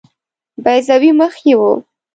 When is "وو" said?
1.59-1.71